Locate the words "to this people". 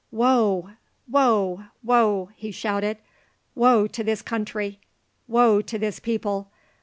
5.61-6.49